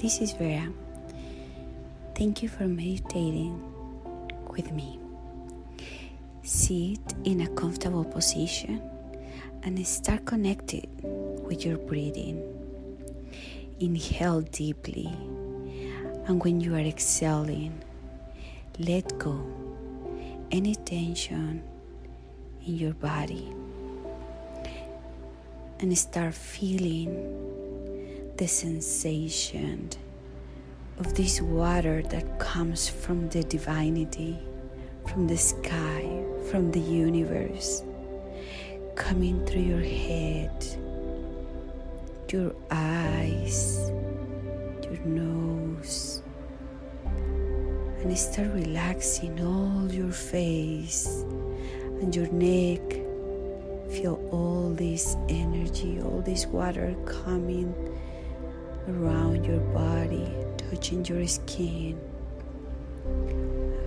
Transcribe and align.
This 0.00 0.22
is 0.22 0.32
Vera. 0.32 0.66
Thank 2.14 2.42
you 2.42 2.48
for 2.48 2.64
meditating 2.64 3.52
with 4.48 4.72
me. 4.72 4.98
Sit 6.42 7.00
in 7.24 7.42
a 7.42 7.48
comfortable 7.48 8.04
position 8.04 8.80
and 9.62 9.86
start 9.86 10.24
connected 10.24 10.88
with 11.02 11.66
your 11.66 11.76
breathing. 11.76 12.40
Inhale 13.78 14.40
deeply, 14.40 15.06
and 16.24 16.42
when 16.42 16.62
you 16.62 16.74
are 16.76 16.78
exhaling, 16.78 17.78
let 18.78 19.18
go 19.18 19.38
any 20.50 20.76
tension 20.76 21.62
in 22.66 22.76
your 22.76 22.94
body 22.94 23.52
and 25.78 25.98
start 25.98 26.32
feeling 26.32 27.69
the 28.40 28.48
sensation 28.48 29.90
of 30.98 31.14
this 31.14 31.42
water 31.42 32.02
that 32.04 32.38
comes 32.38 32.88
from 32.88 33.28
the 33.28 33.42
divinity, 33.42 34.38
from 35.06 35.26
the 35.26 35.36
sky, 35.36 36.24
from 36.50 36.70
the 36.70 36.80
universe, 36.80 37.82
coming 38.96 39.44
through 39.44 39.60
your 39.60 39.82
head, 39.82 40.50
your 42.32 42.54
eyes, 42.70 43.92
your 44.84 45.04
nose, 45.04 46.22
and 47.04 48.16
start 48.16 48.48
relaxing 48.54 49.38
all 49.44 49.92
your 49.92 50.12
face 50.12 51.26
and 52.00 52.16
your 52.16 52.28
neck. 52.28 52.80
Feel 53.90 54.18
all 54.32 54.72
this 54.72 55.14
energy, 55.28 56.00
all 56.00 56.22
this 56.24 56.46
water 56.46 56.96
coming 57.04 57.74
around 58.90 59.44
your 59.44 59.60
body, 59.72 60.28
touching 60.56 61.04
your 61.04 61.26
skin, 61.26 61.98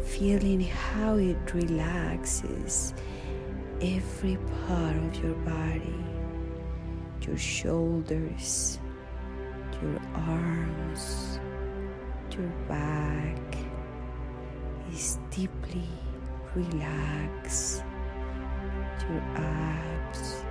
feeling 0.06 0.62
how 0.62 1.16
it 1.16 1.54
relaxes 1.54 2.94
every 3.82 4.38
part 4.68 4.96
of 4.96 5.24
your 5.24 5.36
body, 5.36 6.06
your 7.22 7.38
shoulders, 7.38 8.80
your 9.82 10.00
arms, 10.16 11.40
your 12.32 12.48
back 12.68 13.58
is 14.92 15.20
deeply 15.32 15.88
relaxed, 16.56 17.84
your 19.10 19.22
abs 19.36 20.43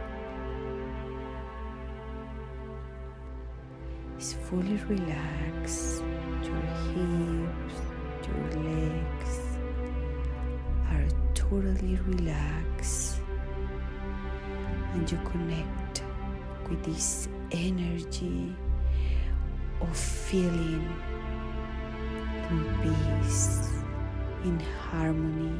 fully 4.53 4.77
relaxed, 4.87 6.03
your 6.45 6.61
hips, 6.93 7.77
your 8.29 8.63
legs 8.63 9.35
are 10.91 11.09
totally 11.33 11.97
relaxed, 12.07 13.23
and 14.93 15.11
you 15.11 15.19
connect 15.25 16.03
with 16.69 16.83
this 16.85 17.29
energy 17.53 18.55
of 19.81 19.97
feeling 19.97 20.87
in 22.51 22.63
peace, 22.83 23.71
in 24.45 24.61
harmony 24.61 25.59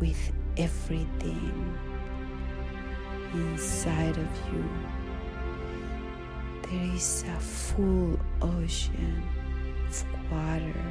with 0.00 0.32
everything 0.56 1.78
inside 3.32 4.18
of 4.18 4.28
you. 4.52 5.03
There 6.74 6.92
is 6.92 7.22
a 7.28 7.38
full 7.38 8.18
ocean 8.42 9.22
of 9.88 10.04
water 10.28 10.82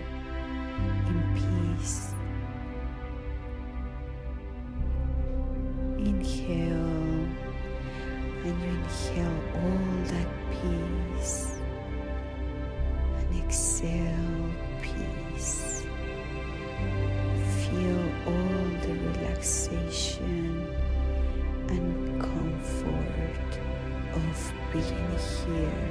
being 24.74 25.18
here, 25.46 25.90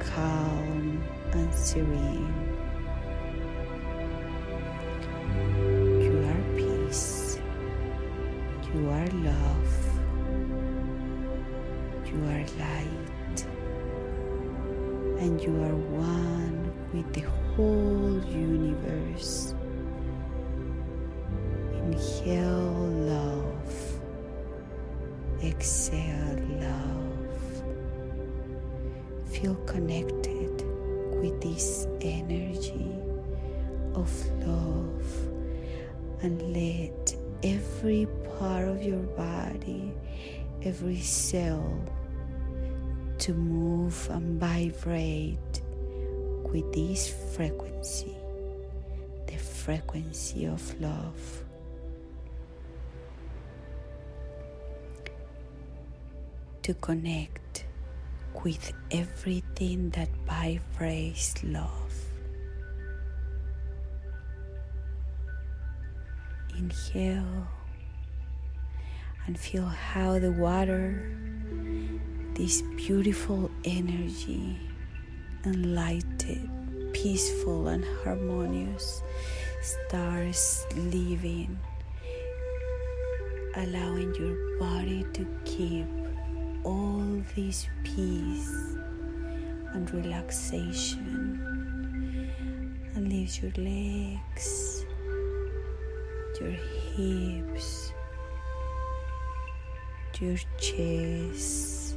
calm 0.00 1.04
and 1.30 1.54
serene. 1.54 2.34
You 6.02 6.14
are 6.26 6.42
peace, 6.56 7.38
you 8.74 8.88
are 8.90 9.06
love, 9.22 9.72
you 12.06 12.18
are 12.24 12.44
light, 12.58 13.38
and 15.22 15.40
you 15.40 15.62
are 15.62 15.78
one 15.94 16.72
with 16.92 17.12
the 17.12 17.20
whole 17.54 18.20
universe. 18.26 19.54
Inhale 21.72 22.90
love, 23.14 24.00
exhale 25.40 26.40
love. 26.58 27.01
Feel 29.42 29.56
connected 29.66 30.62
with 31.20 31.40
this 31.40 31.88
energy 32.00 32.94
of 33.92 34.08
love 34.46 35.04
and 36.22 36.40
let 36.54 37.16
every 37.42 38.06
part 38.38 38.68
of 38.68 38.84
your 38.84 39.02
body, 39.02 39.92
every 40.62 41.00
cell 41.00 41.76
to 43.18 43.34
move 43.34 44.08
and 44.12 44.38
vibrate 44.38 45.60
with 46.44 46.72
this 46.72 47.12
frequency, 47.34 48.14
the 49.26 49.38
frequency 49.38 50.44
of 50.44 50.80
love. 50.80 51.42
To 56.62 56.74
connect 56.74 57.64
with 58.44 58.72
everything 58.90 59.90
that 59.90 60.08
vibrates 60.26 61.42
love. 61.44 61.94
Inhale 66.56 67.46
and 69.26 69.38
feel 69.38 69.64
how 69.64 70.18
the 70.18 70.32
water, 70.32 71.16
this 72.34 72.62
beautiful 72.76 73.50
energy, 73.64 74.58
enlightened, 75.44 76.92
peaceful, 76.92 77.68
and 77.68 77.84
harmonious, 78.02 79.02
starts 79.60 80.66
living, 80.74 81.58
allowing 83.56 84.14
your 84.16 84.58
body 84.58 85.04
to 85.12 85.26
keep 85.44 85.86
all 86.64 87.22
this 87.34 87.66
peace 87.84 88.76
and 89.74 89.92
relaxation. 89.92 91.38
And 92.94 93.08
leaves 93.08 93.40
your 93.40 93.52
legs, 93.52 94.84
your 96.40 96.50
hips, 96.50 97.92
your 100.20 100.36
chest, 100.58 101.96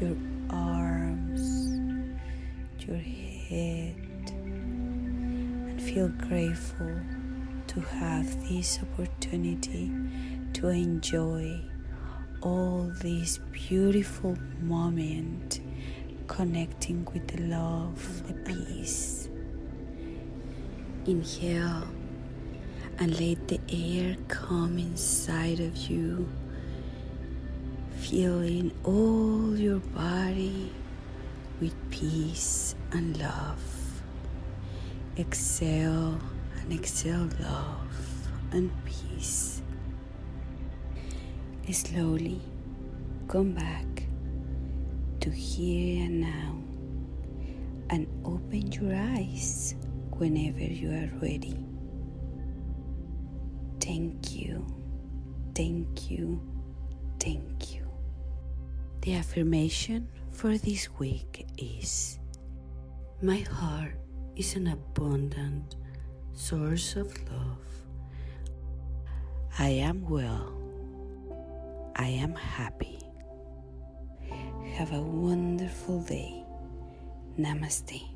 your 0.00 0.16
arms, 0.50 1.40
your 2.86 2.98
head, 2.98 3.96
and 4.28 5.82
feel 5.82 6.08
grateful 6.28 7.00
to 7.66 7.80
have 7.80 8.48
this 8.48 8.78
opportunity 8.82 9.90
to 10.52 10.68
enjoy 10.68 11.60
all 12.46 12.92
this 13.02 13.38
beautiful 13.50 14.36
moment 14.60 15.58
connecting 16.28 17.04
with 17.12 17.26
the 17.26 17.42
love, 17.42 18.22
the 18.28 18.34
peace. 18.34 19.28
Inhale 21.06 21.88
and 23.00 23.18
let 23.18 23.48
the 23.48 23.58
air 23.68 24.16
come 24.28 24.78
inside 24.78 25.58
of 25.58 25.76
you, 25.76 26.28
filling 27.98 28.70
all 28.84 29.56
your 29.58 29.80
body 29.80 30.72
with 31.60 31.74
peace 31.90 32.76
and 32.92 33.18
love. 33.18 34.02
Exhale 35.18 36.20
and 36.60 36.72
exhale 36.72 37.28
love 37.40 38.28
and 38.52 38.70
peace. 38.84 39.55
Slowly 41.72 42.40
come 43.28 43.52
back 43.52 44.06
to 45.20 45.30
here 45.30 46.04
and 46.06 46.20
now 46.20 46.56
and 47.90 48.06
open 48.24 48.72
your 48.72 48.94
eyes 48.94 49.74
whenever 50.12 50.60
you 50.60 50.90
are 50.90 51.10
ready. 51.20 51.66
Thank 53.80 54.34
you, 54.34 54.66
thank 55.54 56.10
you, 56.10 56.40
thank 57.20 57.74
you. 57.74 57.86
The 59.02 59.14
affirmation 59.14 60.08
for 60.32 60.56
this 60.56 60.88
week 60.98 61.46
is 61.58 62.18
My 63.20 63.38
heart 63.38 63.96
is 64.34 64.56
an 64.56 64.68
abundant 64.68 65.76
source 66.32 66.96
of 66.96 67.08
love. 67.30 67.58
I 69.58 69.68
am 69.68 70.08
well. 70.08 70.55
I 71.98 72.08
am 72.08 72.34
happy. 72.34 72.98
Have 74.74 74.92
a 74.92 75.00
wonderful 75.00 76.02
day. 76.02 76.44
Namaste. 77.38 78.15